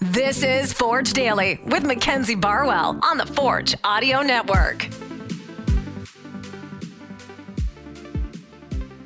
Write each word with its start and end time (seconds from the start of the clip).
This 0.00 0.42
is 0.42 0.72
Forge 0.72 1.12
Daily 1.12 1.60
with 1.66 1.84
Mackenzie 1.84 2.34
Barwell 2.34 2.98
on 3.02 3.18
the 3.18 3.26
Forge 3.26 3.74
Audio 3.84 4.22
Network. 4.22 4.84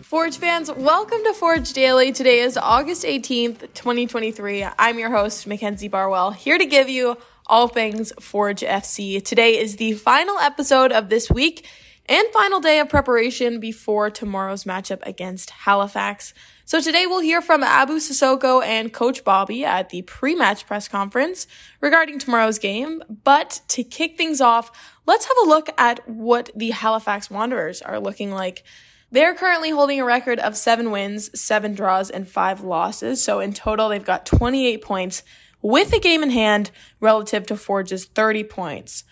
Forge 0.02 0.36
fans, 0.36 0.70
welcome 0.70 1.18
to 1.24 1.34
Forge 1.34 1.72
Daily. 1.72 2.12
Today 2.12 2.38
is 2.38 2.56
August 2.56 3.02
18th, 3.02 3.74
2023. 3.74 4.64
I'm 4.78 5.00
your 5.00 5.10
host, 5.10 5.48
Mackenzie 5.48 5.88
Barwell, 5.88 6.30
here 6.30 6.56
to 6.56 6.66
give 6.66 6.88
you 6.88 7.16
all 7.48 7.66
things 7.66 8.12
Forge 8.20 8.60
FC. 8.60 9.20
Today 9.20 9.58
is 9.58 9.76
the 9.76 9.94
final 9.94 10.38
episode 10.38 10.92
of 10.92 11.08
this 11.08 11.28
week 11.28 11.66
and 12.08 12.28
final 12.32 12.60
day 12.60 12.78
of 12.78 12.88
preparation 12.88 13.60
before 13.60 14.10
tomorrow's 14.10 14.64
matchup 14.64 15.00
against 15.02 15.50
Halifax. 15.50 16.34
So 16.64 16.80
today 16.80 17.06
we'll 17.06 17.20
hear 17.20 17.40
from 17.40 17.62
Abou 17.62 17.98
Sissoko 17.98 18.64
and 18.64 18.92
Coach 18.92 19.24
Bobby 19.24 19.64
at 19.64 19.90
the 19.90 20.02
pre-match 20.02 20.66
press 20.66 20.88
conference 20.88 21.46
regarding 21.80 22.18
tomorrow's 22.18 22.58
game. 22.58 23.02
But 23.24 23.60
to 23.68 23.84
kick 23.84 24.16
things 24.16 24.40
off, 24.40 24.70
let's 25.06 25.26
have 25.26 25.36
a 25.44 25.48
look 25.48 25.68
at 25.78 26.08
what 26.08 26.50
the 26.54 26.70
Halifax 26.70 27.30
Wanderers 27.30 27.82
are 27.82 28.00
looking 28.00 28.30
like. 28.30 28.64
They're 29.10 29.34
currently 29.34 29.70
holding 29.70 30.00
a 30.00 30.04
record 30.04 30.38
of 30.40 30.56
seven 30.56 30.90
wins, 30.90 31.40
seven 31.40 31.74
draws, 31.74 32.10
and 32.10 32.28
five 32.28 32.62
losses. 32.62 33.22
So 33.22 33.40
in 33.40 33.52
total, 33.52 33.88
they've 33.88 34.04
got 34.04 34.26
28 34.26 34.82
points 34.82 35.22
with 35.62 35.92
a 35.92 36.00
game 36.00 36.22
in 36.22 36.30
hand 36.30 36.70
relative 37.00 37.46
to 37.46 37.56
Forge's 37.56 38.04
30 38.06 38.44
points. 38.44 39.04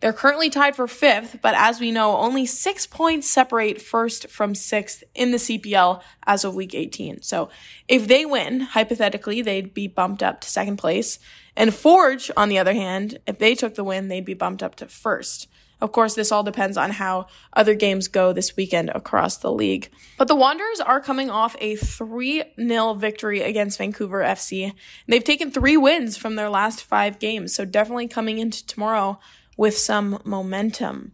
They're 0.00 0.12
currently 0.12 0.48
tied 0.48 0.76
for 0.76 0.86
fifth, 0.86 1.38
but 1.42 1.54
as 1.56 1.80
we 1.80 1.90
know, 1.90 2.16
only 2.16 2.46
six 2.46 2.86
points 2.86 3.28
separate 3.28 3.82
first 3.82 4.28
from 4.28 4.54
sixth 4.54 5.02
in 5.14 5.32
the 5.32 5.38
CPL 5.38 6.02
as 6.24 6.44
of 6.44 6.54
week 6.54 6.74
18. 6.74 7.22
So 7.22 7.48
if 7.88 8.06
they 8.06 8.24
win, 8.24 8.60
hypothetically, 8.60 9.42
they'd 9.42 9.74
be 9.74 9.88
bumped 9.88 10.22
up 10.22 10.40
to 10.42 10.48
second 10.48 10.76
place. 10.76 11.18
And 11.56 11.74
Forge, 11.74 12.30
on 12.36 12.48
the 12.48 12.58
other 12.58 12.74
hand, 12.74 13.18
if 13.26 13.38
they 13.38 13.56
took 13.56 13.74
the 13.74 13.82
win, 13.82 14.06
they'd 14.06 14.24
be 14.24 14.34
bumped 14.34 14.62
up 14.62 14.76
to 14.76 14.86
first. 14.86 15.48
Of 15.80 15.92
course, 15.92 16.14
this 16.14 16.32
all 16.32 16.42
depends 16.42 16.76
on 16.76 16.90
how 16.90 17.26
other 17.52 17.74
games 17.74 18.08
go 18.08 18.32
this 18.32 18.56
weekend 18.56 18.90
across 18.90 19.36
the 19.36 19.52
league. 19.52 19.90
But 20.16 20.26
the 20.26 20.34
Wanderers 20.34 20.80
are 20.80 21.00
coming 21.00 21.30
off 21.30 21.56
a 21.60 21.76
3-0 21.76 22.98
victory 22.98 23.42
against 23.42 23.78
Vancouver 23.78 24.22
FC. 24.22 24.72
They've 25.06 25.22
taken 25.22 25.50
three 25.50 25.76
wins 25.76 26.16
from 26.16 26.34
their 26.34 26.50
last 26.50 26.82
five 26.82 27.20
games, 27.20 27.54
so 27.54 27.64
definitely 27.64 28.08
coming 28.08 28.38
into 28.38 28.66
tomorrow 28.66 29.20
with 29.58 29.76
some 29.76 30.22
momentum. 30.24 31.12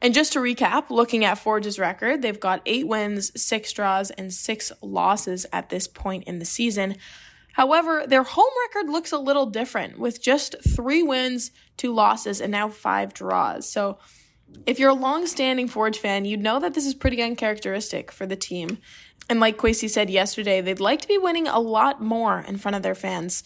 And 0.00 0.12
just 0.12 0.32
to 0.32 0.40
recap, 0.40 0.90
looking 0.90 1.24
at 1.24 1.38
Forge's 1.38 1.78
record, 1.78 2.22
they've 2.22 2.40
got 2.40 2.60
eight 2.66 2.88
wins, 2.88 3.30
six 3.40 3.72
draws, 3.72 4.10
and 4.10 4.32
six 4.32 4.72
losses 4.82 5.46
at 5.52 5.68
this 5.68 5.86
point 5.86 6.24
in 6.24 6.40
the 6.40 6.44
season. 6.44 6.96
However, 7.52 8.04
their 8.04 8.24
home 8.24 8.50
record 8.66 8.90
looks 8.90 9.12
a 9.12 9.18
little 9.18 9.46
different 9.46 10.00
with 10.00 10.20
just 10.20 10.56
three 10.74 11.04
wins, 11.04 11.52
two 11.76 11.94
losses, 11.94 12.40
and 12.40 12.50
now 12.50 12.68
five 12.68 13.14
draws. 13.14 13.70
So, 13.70 13.98
if 14.66 14.78
you're 14.78 14.90
a 14.90 14.94
long-standing 14.94 15.68
Forge 15.68 15.98
fan, 15.98 16.24
you'd 16.24 16.42
know 16.42 16.58
that 16.60 16.74
this 16.74 16.84
is 16.84 16.94
pretty 16.94 17.22
uncharacteristic 17.22 18.10
for 18.10 18.26
the 18.26 18.36
team. 18.36 18.78
And 19.30 19.40
like 19.40 19.56
Kwasi 19.56 19.88
said 19.88 20.10
yesterday, 20.10 20.60
they'd 20.60 20.80
like 20.80 21.00
to 21.02 21.08
be 21.08 21.16
winning 21.16 21.46
a 21.46 21.60
lot 21.60 22.02
more 22.02 22.40
in 22.40 22.58
front 22.58 22.74
of 22.74 22.82
their 22.82 22.94
fans. 22.94 23.44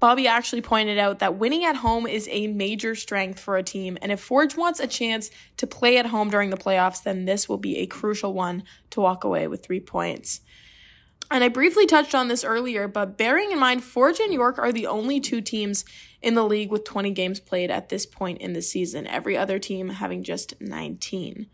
Bobby 0.00 0.28
actually 0.28 0.62
pointed 0.62 0.98
out 0.98 1.18
that 1.18 1.38
winning 1.38 1.64
at 1.64 1.76
home 1.76 2.06
is 2.06 2.28
a 2.30 2.46
major 2.46 2.94
strength 2.94 3.40
for 3.40 3.56
a 3.56 3.62
team, 3.62 3.98
and 4.00 4.12
if 4.12 4.20
Forge 4.20 4.56
wants 4.56 4.80
a 4.80 4.86
chance 4.86 5.30
to 5.56 5.66
play 5.66 5.98
at 5.98 6.06
home 6.06 6.30
during 6.30 6.50
the 6.50 6.56
playoffs, 6.56 7.02
then 7.02 7.24
this 7.24 7.48
will 7.48 7.58
be 7.58 7.78
a 7.78 7.86
crucial 7.86 8.32
one 8.32 8.62
to 8.90 9.00
walk 9.00 9.24
away 9.24 9.48
with 9.48 9.64
three 9.64 9.80
points. 9.80 10.40
And 11.30 11.44
I 11.44 11.48
briefly 11.48 11.84
touched 11.84 12.14
on 12.14 12.28
this 12.28 12.44
earlier, 12.44 12.88
but 12.88 13.18
bearing 13.18 13.52
in 13.52 13.58
mind, 13.58 13.84
Forge 13.84 14.18
and 14.18 14.32
York 14.32 14.58
are 14.58 14.72
the 14.72 14.86
only 14.86 15.20
two 15.20 15.40
teams 15.40 15.84
in 16.22 16.34
the 16.34 16.44
league 16.44 16.70
with 16.70 16.84
20 16.84 17.10
games 17.10 17.38
played 17.38 17.70
at 17.70 17.88
this 17.88 18.06
point 18.06 18.40
in 18.40 18.54
the 18.54 18.62
season, 18.62 19.06
every 19.06 19.36
other 19.36 19.58
team 19.58 19.90
having 19.90 20.22
just 20.22 20.54
19. 20.60 21.48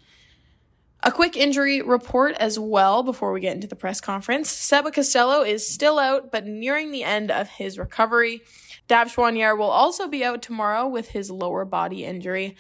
A 1.07 1.13
quick 1.13 1.37
injury 1.37 1.83
report 1.83 2.35
as 2.41 2.59
well 2.59 3.03
before 3.03 3.31
we 3.31 3.41
get 3.43 3.55
into 3.55 3.67
the 3.67 3.77
press 3.77 4.01
conference. 4.01 4.49
Seba 4.49 4.91
Costello 4.91 5.43
is 5.43 5.69
still 5.69 5.99
out, 5.99 6.33
but 6.33 6.47
nearing 6.47 6.93
the 6.93 7.05
end 7.05 7.31
of 7.31 7.47
his 7.47 7.79
recovery. 7.79 8.41
Dav 8.89 9.15
Choinière 9.15 9.59
will 9.59 9.71
also 9.71 10.09
be 10.09 10.25
out 10.25 10.41
tomorrow 10.41 10.89
with 10.89 11.11
his 11.11 11.31
lower 11.31 11.67
body 11.67 12.07
injury. 12.07 12.57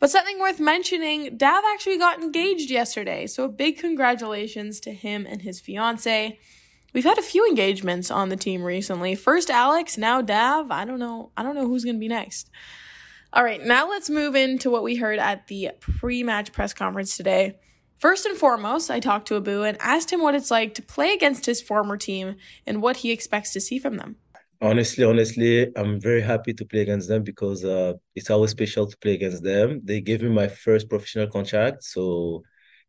But 0.00 0.10
something 0.10 0.40
worth 0.40 0.58
mentioning, 0.58 1.36
Dav 1.36 1.62
actually 1.72 1.96
got 1.96 2.20
engaged 2.20 2.68
yesterday, 2.68 3.28
so 3.28 3.44
a 3.44 3.48
big 3.48 3.78
congratulations 3.78 4.80
to 4.80 4.92
him 4.92 5.24
and 5.24 5.42
his 5.42 5.60
fiance. 5.60 6.36
We've 6.92 7.04
had 7.04 7.18
a 7.18 7.22
few 7.22 7.46
engagements 7.46 8.10
on 8.10 8.28
the 8.28 8.36
team 8.36 8.64
recently. 8.64 9.14
First 9.14 9.50
Alex, 9.50 9.96
now 9.96 10.20
Dav. 10.20 10.72
I 10.72 10.84
don't 10.84 10.98
know. 10.98 11.30
I 11.36 11.44
don't 11.44 11.54
know 11.54 11.68
who's 11.68 11.84
going 11.84 11.96
to 11.96 12.00
be 12.00 12.08
next. 12.08 12.50
All 13.32 13.44
right, 13.44 13.64
now 13.64 13.88
let's 13.88 14.10
move 14.10 14.34
into 14.34 14.68
what 14.68 14.82
we 14.82 14.96
heard 14.96 15.20
at 15.20 15.46
the 15.46 15.70
pre-match 15.78 16.52
press 16.52 16.74
conference 16.74 17.16
today. 17.16 17.56
First 18.04 18.26
and 18.26 18.36
foremost, 18.36 18.90
I 18.90 19.00
talked 19.00 19.28
to 19.28 19.36
Abou 19.36 19.62
and 19.62 19.78
asked 19.80 20.12
him 20.12 20.20
what 20.20 20.34
it's 20.34 20.50
like 20.50 20.74
to 20.74 20.82
play 20.82 21.14
against 21.14 21.46
his 21.46 21.62
former 21.62 21.96
team 21.96 22.36
and 22.66 22.82
what 22.82 22.98
he 22.98 23.10
expects 23.12 23.50
to 23.54 23.62
see 23.62 23.78
from 23.78 23.96
them. 23.96 24.16
Honestly, 24.60 25.04
honestly, 25.04 25.74
I'm 25.74 25.98
very 25.98 26.20
happy 26.20 26.52
to 26.52 26.66
play 26.66 26.82
against 26.82 27.08
them 27.08 27.22
because 27.22 27.64
uh, 27.64 27.94
it's 28.14 28.28
always 28.28 28.50
special 28.50 28.86
to 28.86 28.96
play 28.98 29.14
against 29.14 29.42
them. 29.42 29.80
They 29.82 30.02
gave 30.02 30.20
me 30.20 30.28
my 30.28 30.48
first 30.48 30.90
professional 30.90 31.28
contract, 31.28 31.82
so 31.82 32.42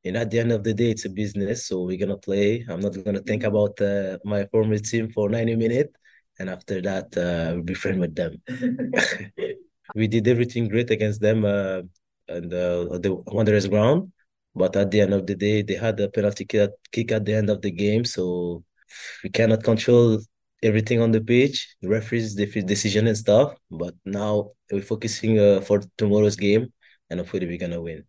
and 0.03 0.17
at 0.17 0.31
the 0.31 0.39
end 0.39 0.51
of 0.51 0.65
the 0.65 0.73
day, 0.73 0.89
it's 0.89 1.05
a 1.05 1.09
business. 1.09 1.65
So 1.65 1.83
we're 1.83 2.03
gonna 2.03 2.17
play. 2.17 2.65
I'm 2.67 2.81
not 2.81 3.01
gonna 3.01 3.21
think 3.21 3.45
about 3.45 3.79
uh, 3.79 4.17
my 4.25 4.43
former 4.51 4.77
team 4.79 5.13
for 5.13 5.29
90 5.29 5.55
minutes, 5.55 5.93
and 6.39 6.49
after 6.49 6.81
that, 6.81 7.05
uh, 7.15 7.53
we'll 7.53 7.63
be 7.63 7.73
friends 7.73 7.99
with 7.99 8.15
them. 8.15 8.33
we 9.95 10.09
did 10.09 10.27
everything 10.27 10.67
great 10.67 10.91
against 10.91 11.21
them, 11.21 11.45
uh, 11.45 11.83
and 12.27 12.53
uh, 12.53 12.97
the 12.99 13.15
Wanderers 13.27 13.67
ground. 13.67 14.11
But 14.55 14.75
at 14.75 14.91
the 14.91 15.01
end 15.01 15.13
of 15.13 15.27
the 15.27 15.35
day, 15.35 15.61
they 15.61 15.75
had 15.75 15.99
a 15.99 16.09
penalty 16.09 16.45
kick 16.45 17.11
at 17.11 17.25
the 17.25 17.33
end 17.33 17.49
of 17.49 17.61
the 17.61 17.71
game, 17.71 18.05
so 18.05 18.63
we 19.23 19.29
cannot 19.29 19.63
control 19.63 20.19
everything 20.63 21.01
on 21.01 21.11
the 21.11 21.21
pitch, 21.21 21.75
the 21.81 21.89
referees' 21.89 22.35
decision 22.35 23.07
and 23.07 23.17
stuff. 23.17 23.55
But 23.69 23.95
now 24.05 24.51
we're 24.71 24.81
focusing 24.81 25.39
uh, 25.39 25.61
for 25.61 25.81
tomorrow's 25.97 26.35
game, 26.37 26.71
and 27.09 27.19
hopefully 27.19 27.47
we're 27.47 27.57
gonna 27.57 27.81
win. 27.81 28.03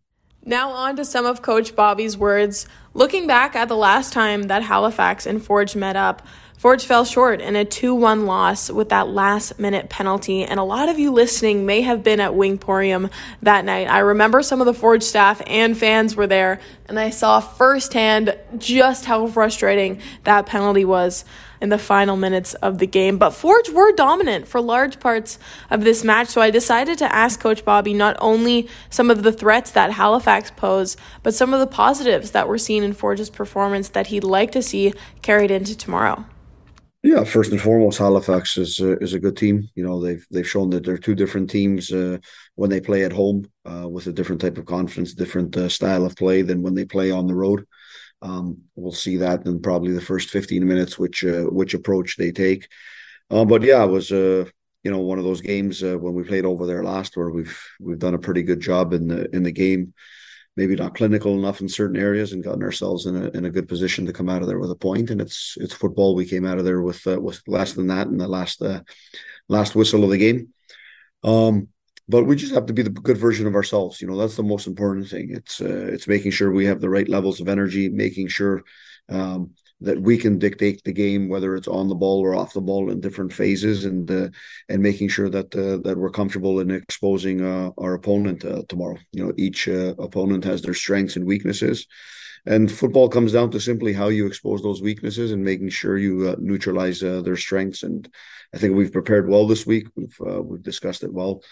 Now, 0.45 0.69
on 0.69 0.95
to 0.95 1.03
some 1.03 1.25
of 1.25 1.41
Coach 1.41 1.75
Bobby's 1.75 2.17
words. 2.17 2.67
Looking 2.93 3.27
back 3.27 3.53
at 3.55 3.67
the 3.67 3.75
last 3.75 4.13
time 4.13 4.43
that 4.43 4.63
Halifax 4.63 5.25
and 5.25 5.43
Forge 5.43 5.75
met 5.75 5.97
up, 5.97 6.25
Forge 6.57 6.85
fell 6.85 7.05
short 7.05 7.39
in 7.39 7.55
a 7.55 7.63
2 7.63 7.93
1 7.93 8.25
loss 8.25 8.71
with 8.71 8.89
that 8.89 9.09
last 9.09 9.59
minute 9.59 9.89
penalty, 9.89 10.43
and 10.43 10.59
a 10.59 10.63
lot 10.63 10.89
of 10.89 10.97
you 10.97 11.11
listening 11.11 11.67
may 11.67 11.81
have 11.81 12.01
been 12.01 12.19
at 12.19 12.31
Wingporium 12.31 13.11
that 13.43 13.63
night. 13.63 13.87
I 13.87 13.99
remember 13.99 14.41
some 14.41 14.59
of 14.59 14.65
the 14.65 14.73
Forge 14.73 15.03
staff 15.03 15.39
and 15.45 15.77
fans 15.77 16.15
were 16.15 16.25
there, 16.25 16.59
and 16.87 16.99
I 16.99 17.11
saw 17.11 17.41
firsthand 17.41 18.35
just 18.57 19.05
how 19.05 19.27
frustrating 19.27 20.01
that 20.23 20.47
penalty 20.47 20.83
was 20.83 21.25
in 21.61 21.69
the 21.69 21.77
final 21.77 22.17
minutes 22.17 22.55
of 22.55 22.79
the 22.79 22.87
game. 22.87 23.19
But 23.19 23.35
Forge 23.35 23.69
were 23.69 23.91
dominant 23.91 24.47
for 24.47 24.59
large 24.59 24.99
parts 24.99 25.37
of 25.69 25.83
this 25.83 26.03
match, 26.03 26.29
so 26.29 26.41
I 26.41 26.49
decided 26.49 26.97
to 26.97 27.15
ask 27.15 27.39
Coach 27.39 27.63
Bobby 27.65 27.93
not 27.93 28.17
only 28.19 28.67
some 28.89 29.11
of 29.11 29.21
the 29.21 29.31
threats 29.31 29.69
that 29.71 29.91
Halifax 29.91 30.49
pose, 30.49 30.97
but 31.21 31.35
some 31.35 31.53
of 31.53 31.59
the 31.59 31.67
positives 31.67 32.31
that 32.31 32.47
were 32.47 32.57
seen 32.57 32.81
in 32.81 32.93
Forge's 32.93 33.29
performance 33.29 33.89
that 33.89 34.07
he'd 34.07 34.23
like 34.23 34.51
to 34.53 34.63
see 34.63 34.95
carried 35.21 35.51
into 35.51 35.77
tomorrow. 35.77 36.25
Yeah, 37.07 37.23
first 37.23 37.53
and 37.53 37.61
foremost, 37.61 37.99
Halifax 37.99 38.57
is 38.57 38.81
uh, 38.81 38.97
is 38.97 39.13
a 39.13 39.19
good 39.19 39.37
team. 39.37 39.69
You 39.75 39.85
know, 39.85 40.01
they've 40.01 40.27
they've 40.29 40.45
shown 40.45 40.69
that 40.71 40.83
they're 40.83 40.97
two 40.97 41.15
different 41.15 41.49
teams 41.49 41.89
uh, 41.89 42.17
when 42.55 42.69
they 42.69 42.81
play 42.81 43.05
at 43.05 43.13
home 43.13 43.49
uh, 43.63 43.87
with 43.87 44.07
a 44.07 44.11
different 44.11 44.41
type 44.41 44.57
of 44.57 44.65
confidence, 44.65 45.13
different 45.13 45.55
uh, 45.55 45.69
style 45.69 46.05
of 46.05 46.17
play 46.17 46.41
than 46.41 46.61
when 46.63 46.75
they 46.75 46.83
play 46.83 47.09
on 47.09 47.25
the 47.25 47.33
road. 47.33 47.65
Um, 48.21 48.57
we'll 48.75 48.91
see 48.91 49.15
that 49.17 49.45
in 49.45 49.61
probably 49.61 49.93
the 49.93 50.01
first 50.01 50.29
fifteen 50.29 50.67
minutes, 50.67 50.99
which 50.99 51.23
uh, 51.23 51.43
which 51.43 51.73
approach 51.73 52.17
they 52.17 52.33
take. 52.33 52.67
Um, 53.31 53.47
but 53.47 53.61
yeah, 53.63 53.85
it 53.85 53.89
was 53.89 54.11
uh, 54.11 54.43
you 54.83 54.91
know 54.91 54.99
one 54.99 55.17
of 55.17 55.23
those 55.23 55.39
games 55.39 55.81
when 55.81 56.13
we 56.13 56.23
played 56.23 56.43
over 56.43 56.65
there 56.65 56.83
last, 56.83 57.15
where 57.15 57.29
we've 57.29 57.57
we've 57.79 57.99
done 57.99 58.15
a 58.15 58.25
pretty 58.27 58.43
good 58.43 58.59
job 58.59 58.91
in 58.91 59.07
the 59.07 59.33
in 59.33 59.43
the 59.43 59.53
game 59.53 59.93
maybe 60.57 60.75
not 60.75 60.95
clinical 60.95 61.37
enough 61.37 61.61
in 61.61 61.69
certain 61.69 61.95
areas 61.95 62.33
and 62.33 62.43
gotten 62.43 62.63
ourselves 62.63 63.05
in 63.05 63.15
a 63.15 63.29
in 63.29 63.45
a 63.45 63.49
good 63.49 63.69
position 63.69 64.05
to 64.05 64.11
come 64.11 64.27
out 64.27 64.41
of 64.41 64.47
there 64.47 64.59
with 64.59 64.71
a 64.71 64.75
point. 64.75 65.11
And 65.11 65.21
it's 65.21 65.55
it's 65.61 65.73
football. 65.73 66.15
We 66.15 66.25
came 66.25 66.45
out 66.45 66.57
of 66.57 66.65
there 66.65 66.81
with 66.81 67.05
uh, 67.07 67.21
with 67.21 67.41
less 67.47 67.73
than 67.73 67.87
that 67.87 68.07
in 68.07 68.17
the 68.17 68.27
last 68.27 68.61
uh, 68.61 68.81
last 69.47 69.75
whistle 69.75 70.03
of 70.03 70.09
the 70.09 70.17
game. 70.17 70.49
Um, 71.23 71.69
but 72.09 72.23
we 72.23 72.35
just 72.35 72.53
have 72.53 72.65
to 72.65 72.73
be 72.73 72.81
the 72.81 72.89
good 72.89 73.17
version 73.17 73.47
of 73.47 73.55
ourselves. 73.55 74.01
You 74.01 74.07
know, 74.07 74.17
that's 74.17 74.35
the 74.35 74.43
most 74.43 74.65
important 74.65 75.07
thing. 75.07 75.29
It's 75.31 75.61
uh, 75.61 75.89
it's 75.93 76.07
making 76.07 76.31
sure 76.31 76.51
we 76.51 76.65
have 76.65 76.81
the 76.81 76.89
right 76.89 77.07
levels 77.07 77.39
of 77.39 77.47
energy, 77.47 77.87
making 77.89 78.27
sure 78.27 78.63
um, 79.09 79.51
that 79.79 80.01
we 80.01 80.17
can 80.17 80.39
dictate 80.39 80.83
the 80.83 80.91
game, 80.91 81.29
whether 81.29 81.55
it's 81.55 81.67
on 81.67 81.87
the 81.87 81.95
ball 81.95 82.19
or 82.19 82.35
off 82.35 82.53
the 82.53 82.61
ball 82.61 82.89
in 82.89 82.99
different 82.99 83.31
phases, 83.31 83.85
and 83.85 84.09
uh, 84.09 84.29
and 84.69 84.81
making 84.81 85.09
sure 85.09 85.29
that 85.29 85.55
uh, 85.55 85.77
that 85.87 85.97
we're 85.97 86.09
comfortable 86.09 86.59
in 86.59 86.71
exposing 86.71 87.41
uh, 87.45 87.69
our 87.77 87.93
opponent 87.93 88.43
uh, 88.43 88.63
tomorrow. 88.67 88.97
You 89.11 89.25
know, 89.25 89.33
each 89.37 89.67
uh, 89.67 89.93
opponent 89.99 90.43
has 90.45 90.61
their 90.61 90.73
strengths 90.73 91.15
and 91.15 91.25
weaknesses, 91.25 91.85
and 92.45 92.71
football 92.71 93.07
comes 93.07 93.33
down 93.33 93.51
to 93.51 93.59
simply 93.59 93.93
how 93.93 94.07
you 94.07 94.25
expose 94.25 94.63
those 94.63 94.81
weaknesses 94.81 95.31
and 95.31 95.43
making 95.43 95.69
sure 95.69 95.97
you 95.97 96.29
uh, 96.29 96.35
neutralize 96.39 97.01
their 97.01 97.37
strengths. 97.37 97.83
And 97.83 98.09
I 98.53 98.57
think 98.57 98.75
we've 98.75 98.91
prepared 98.91 99.29
well 99.29 99.45
this 99.45 99.67
week. 99.67 99.87
We've 99.95 100.17
we've 100.19 100.63
discussed 100.63 101.03
it 101.03 101.13
well 101.13 101.43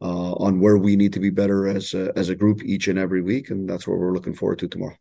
on 0.00 0.60
where 0.60 0.78
we 0.78 0.96
need 0.96 1.12
to 1.14 1.20
be 1.20 1.30
better 1.30 1.68
as 1.68 1.94
a, 1.94 2.12
as 2.16 2.28
a 2.28 2.34
group 2.34 2.62
each 2.64 2.88
and 2.88 2.98
every 2.98 3.20
week, 3.20 3.50
and 3.50 3.68
that's 3.68 3.86
what 3.86 3.98
we're 3.98 4.14
looking 4.14 4.34
forward 4.34 4.58
to 4.60 4.68
tomorrow. 4.68 4.96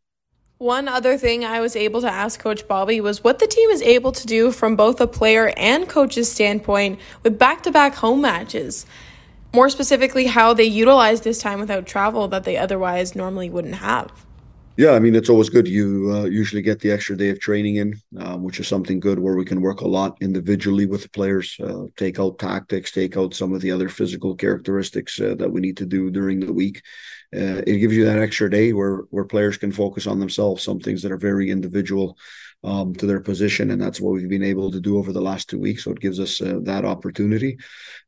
One 0.59 0.87
other 0.87 1.17
thing 1.17 1.43
I 1.43 1.59
was 1.61 1.75
able 1.75 2.01
to 2.01 2.09
ask 2.09 2.39
Coach 2.39 2.67
Bobby 2.67 3.01
was 3.01 3.23
what 3.23 3.39
the 3.39 3.47
team 3.47 3.69
is 3.71 3.81
able 3.81 4.11
to 4.11 4.25
do 4.27 4.51
from 4.51 4.75
both 4.75 5.01
a 5.01 5.07
player 5.07 5.51
and 5.57 5.89
coach's 5.89 6.31
standpoint 6.31 6.99
with 7.23 7.39
back 7.39 7.63
to 7.63 7.71
back 7.71 7.95
home 7.95 8.21
matches. 8.21 8.85
More 9.51 9.69
specifically, 9.69 10.27
how 10.27 10.53
they 10.53 10.63
utilize 10.63 11.21
this 11.21 11.39
time 11.39 11.59
without 11.59 11.87
travel 11.87 12.27
that 12.27 12.43
they 12.43 12.55
otherwise 12.55 13.15
normally 13.15 13.49
wouldn't 13.49 13.75
have. 13.75 14.11
Yeah, 14.75 14.93
I 14.93 14.99
mean 14.99 15.13
it's 15.13 15.29
always 15.29 15.49
good. 15.49 15.67
You 15.67 16.11
uh, 16.11 16.23
usually 16.23 16.63
get 16.63 16.79
the 16.79 16.89
extra 16.89 17.15
day 17.15 17.29
of 17.29 17.39
training 17.39 17.75
in, 17.75 18.01
um, 18.17 18.41
which 18.41 18.59
is 18.59 18.67
something 18.67 18.99
good 18.99 19.19
where 19.19 19.35
we 19.35 19.45
can 19.45 19.61
work 19.61 19.81
a 19.81 19.87
lot 19.87 20.17
individually 20.19 20.87
with 20.87 21.03
the 21.03 21.09
players, 21.09 21.55
uh, 21.63 21.83
take 21.95 22.19
out 22.19 22.39
tactics, 22.39 22.91
take 22.91 23.15
out 23.15 23.35
some 23.35 23.53
of 23.53 23.61
the 23.61 23.69
other 23.69 23.87
physical 23.87 24.35
characteristics 24.35 25.21
uh, 25.21 25.35
that 25.37 25.51
we 25.51 25.61
need 25.61 25.77
to 25.77 25.85
do 25.85 26.09
during 26.09 26.39
the 26.39 26.51
week. 26.51 26.81
Uh, 27.35 27.61
it 27.67 27.77
gives 27.77 27.95
you 27.95 28.05
that 28.05 28.17
extra 28.17 28.49
day 28.49 28.73
where 28.73 29.03
where 29.11 29.25
players 29.25 29.57
can 29.57 29.71
focus 29.71 30.07
on 30.07 30.19
themselves, 30.19 30.63
some 30.63 30.79
things 30.79 31.03
that 31.03 31.11
are 31.11 31.17
very 31.17 31.51
individual 31.51 32.17
um, 32.63 32.95
to 32.95 33.05
their 33.05 33.21
position, 33.21 33.69
and 33.69 33.79
that's 33.79 34.01
what 34.01 34.13
we've 34.13 34.29
been 34.29 34.43
able 34.43 34.71
to 34.71 34.79
do 34.79 34.97
over 34.97 35.13
the 35.13 35.21
last 35.21 35.49
two 35.49 35.59
weeks. 35.59 35.83
So 35.83 35.91
it 35.91 35.99
gives 35.99 36.19
us 36.19 36.41
uh, 36.41 36.59
that 36.63 36.83
opportunity, 36.83 37.59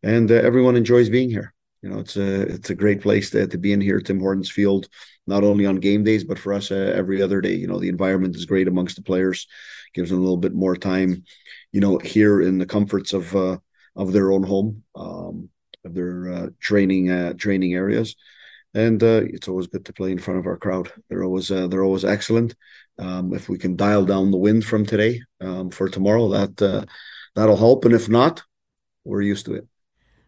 and 0.02 0.32
everyone 0.32 0.76
enjoys 0.76 1.10
being 1.10 1.30
here. 1.30 1.55
You 1.86 1.92
know, 1.92 2.00
it's 2.00 2.18
a 2.18 2.42
it's 2.42 2.72
a 2.72 2.76
great 2.76 3.00
place 3.00 3.30
to, 3.30 3.46
to 3.46 3.60
be 3.60 3.72
in 3.72 3.80
here, 3.80 4.00
Tim 4.00 4.20
Hortons 4.20 4.50
Field, 4.50 4.90
not 5.28 5.44
only 5.44 5.68
on 5.68 5.76
game 5.76 6.04
days 6.04 6.24
but 6.24 6.40
for 6.40 6.52
us 6.52 6.72
uh, 6.72 6.94
every 6.98 7.22
other 7.22 7.42
day. 7.42 7.54
You 7.54 7.68
know, 7.68 7.78
the 7.78 7.90
environment 7.90 8.36
is 8.36 8.46
great 8.46 8.68
amongst 8.68 8.96
the 8.96 9.04
players, 9.04 9.46
gives 9.94 10.10
them 10.10 10.18
a 10.18 10.22
little 10.24 10.36
bit 10.36 10.56
more 10.56 10.76
time. 10.76 11.24
You 11.72 11.82
know, 11.82 12.00
here 12.00 12.42
in 12.42 12.58
the 12.58 12.66
comforts 12.66 13.14
of 13.14 13.36
uh, 13.36 13.60
of 13.96 14.14
their 14.14 14.32
own 14.32 14.42
home, 14.42 14.82
um, 14.96 15.50
of 15.86 15.94
their 15.94 16.34
uh, 16.34 16.48
training 16.60 17.12
uh, 17.12 17.34
training 17.34 17.76
areas, 17.76 18.16
and 18.74 19.04
uh, 19.04 19.22
it's 19.24 19.48
always 19.48 19.68
good 19.68 19.86
to 19.86 19.94
play 19.94 20.12
in 20.12 20.18
front 20.18 20.40
of 20.40 20.48
our 20.48 20.58
crowd. 20.58 20.92
They're 21.08 21.24
always 21.24 21.52
uh, 21.52 21.68
they're 21.68 21.84
always 21.84 22.04
excellent. 22.04 22.56
Um, 22.98 23.32
if 23.32 23.48
we 23.48 23.60
can 23.60 23.76
dial 23.76 24.06
down 24.06 24.32
the 24.32 24.38
wind 24.38 24.66
from 24.66 24.88
today 24.88 25.22
um, 25.40 25.70
for 25.70 25.88
tomorrow, 25.88 26.30
that 26.30 26.88
that'll 27.36 27.58
help. 27.58 27.86
And 27.86 27.94
if 27.94 28.10
not, 28.10 28.42
we're 29.04 29.22
used 29.22 29.46
to 29.46 29.54
it. 29.54 29.68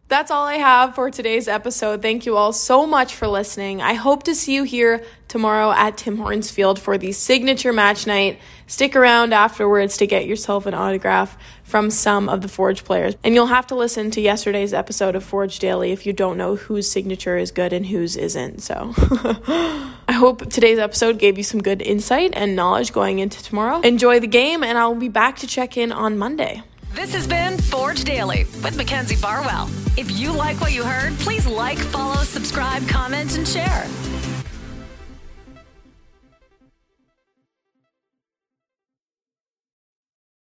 That's 0.08 0.30
all 0.30 0.46
I 0.46 0.54
have 0.54 0.94
for 0.94 1.10
today's 1.10 1.48
episode. 1.48 2.00
Thank 2.00 2.24
you 2.24 2.34
all 2.34 2.54
so 2.54 2.86
much 2.86 3.14
for 3.14 3.28
listening. 3.28 3.82
I 3.82 3.92
hope 3.92 4.22
to 4.22 4.34
see 4.34 4.54
you 4.54 4.62
here 4.62 5.04
tomorrow 5.28 5.70
at 5.70 5.98
Tim 5.98 6.16
Hortons 6.16 6.50
Field 6.50 6.78
for 6.78 6.96
the 6.96 7.12
signature 7.12 7.74
match 7.74 8.06
night. 8.06 8.40
Stick 8.66 8.96
around 8.96 9.34
afterwards 9.34 9.98
to 9.98 10.06
get 10.06 10.24
yourself 10.24 10.64
an 10.64 10.72
autograph 10.72 11.36
from 11.62 11.90
some 11.90 12.30
of 12.30 12.40
the 12.40 12.48
Forge 12.48 12.84
players. 12.84 13.16
And 13.22 13.34
you'll 13.34 13.48
have 13.48 13.66
to 13.66 13.74
listen 13.74 14.10
to 14.12 14.22
yesterday's 14.22 14.72
episode 14.72 15.14
of 15.14 15.24
Forge 15.24 15.58
Daily 15.58 15.92
if 15.92 16.06
you 16.06 16.14
don't 16.14 16.38
know 16.38 16.56
whose 16.56 16.90
signature 16.90 17.36
is 17.36 17.50
good 17.50 17.74
and 17.74 17.84
whose 17.84 18.16
isn't. 18.16 18.62
So 18.62 18.94
I 18.98 20.12
hope 20.12 20.48
today's 20.48 20.78
episode 20.78 21.18
gave 21.18 21.36
you 21.36 21.44
some 21.44 21.60
good 21.60 21.82
insight 21.82 22.32
and 22.32 22.56
knowledge 22.56 22.94
going 22.94 23.18
into 23.18 23.44
tomorrow. 23.44 23.82
Enjoy 23.82 24.20
the 24.20 24.26
game, 24.26 24.64
and 24.64 24.78
I'll 24.78 24.94
be 24.94 25.10
back 25.10 25.36
to 25.40 25.46
check 25.46 25.76
in 25.76 25.92
on 25.92 26.16
Monday. 26.16 26.62
This 26.94 27.12
has 27.12 27.26
been 27.26 27.58
Forge 27.58 28.04
Daily 28.04 28.44
with 28.62 28.74
Mackenzie 28.74 29.20
Barwell. 29.20 29.68
If 29.98 30.16
you 30.16 30.30
like 30.32 30.60
what 30.60 30.72
you 30.72 30.84
heard, 30.84 31.18
please 31.18 31.44
like, 31.44 31.76
follow, 31.76 32.22
subscribe, 32.22 32.86
comment, 32.86 33.36
and 33.36 33.48
share. 33.48 33.84